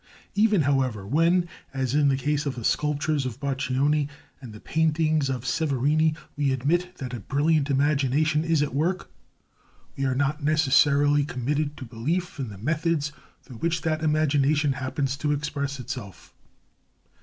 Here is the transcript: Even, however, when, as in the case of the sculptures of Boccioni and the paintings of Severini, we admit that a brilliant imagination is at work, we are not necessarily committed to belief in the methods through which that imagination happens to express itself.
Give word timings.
Even, 0.33 0.61
however, 0.63 1.05
when, 1.05 1.47
as 1.75 1.93
in 1.93 2.07
the 2.07 2.17
case 2.17 2.47
of 2.47 2.55
the 2.55 2.63
sculptures 2.63 3.23
of 3.23 3.39
Boccioni 3.39 4.09
and 4.41 4.51
the 4.51 4.59
paintings 4.59 5.29
of 5.29 5.45
Severini, 5.45 6.15
we 6.35 6.51
admit 6.51 6.95
that 6.97 7.13
a 7.13 7.19
brilliant 7.19 7.69
imagination 7.69 8.43
is 8.43 8.63
at 8.63 8.73
work, 8.73 9.11
we 9.95 10.05
are 10.05 10.15
not 10.15 10.41
necessarily 10.43 11.23
committed 11.23 11.77
to 11.77 11.85
belief 11.85 12.39
in 12.39 12.49
the 12.49 12.57
methods 12.57 13.11
through 13.43 13.57
which 13.57 13.81
that 13.83 14.01
imagination 14.03 14.73
happens 14.73 15.15
to 15.17 15.31
express 15.33 15.79
itself. 15.79 16.33